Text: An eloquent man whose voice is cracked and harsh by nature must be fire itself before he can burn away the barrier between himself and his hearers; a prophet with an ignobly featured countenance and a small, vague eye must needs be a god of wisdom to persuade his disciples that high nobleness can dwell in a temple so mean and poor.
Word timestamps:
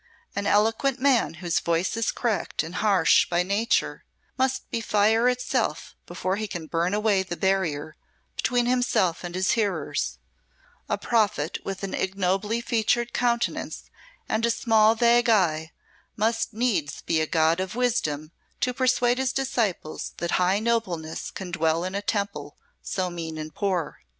An 0.35 0.47
eloquent 0.47 0.99
man 0.99 1.35
whose 1.35 1.59
voice 1.59 1.95
is 1.95 2.11
cracked 2.11 2.63
and 2.63 2.73
harsh 2.81 3.29
by 3.29 3.43
nature 3.43 4.03
must 4.35 4.67
be 4.71 4.81
fire 4.81 5.29
itself 5.29 5.95
before 6.07 6.37
he 6.37 6.47
can 6.47 6.65
burn 6.65 6.95
away 6.95 7.21
the 7.21 7.37
barrier 7.37 7.95
between 8.35 8.65
himself 8.65 9.23
and 9.23 9.35
his 9.35 9.51
hearers; 9.51 10.17
a 10.89 10.97
prophet 10.97 11.59
with 11.63 11.83
an 11.83 11.93
ignobly 11.93 12.61
featured 12.61 13.13
countenance 13.13 13.91
and 14.27 14.43
a 14.43 14.49
small, 14.49 14.95
vague 14.95 15.29
eye 15.29 15.71
must 16.15 16.51
needs 16.51 17.03
be 17.03 17.21
a 17.21 17.27
god 17.27 17.59
of 17.59 17.75
wisdom 17.75 18.31
to 18.59 18.73
persuade 18.73 19.19
his 19.19 19.31
disciples 19.31 20.13
that 20.17 20.31
high 20.41 20.57
nobleness 20.57 21.29
can 21.29 21.51
dwell 21.51 21.83
in 21.83 21.93
a 21.93 22.01
temple 22.01 22.57
so 22.81 23.11
mean 23.11 23.37
and 23.37 23.53
poor. 23.53 23.99